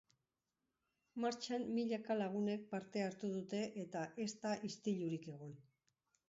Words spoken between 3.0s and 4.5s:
hartu dute eta ez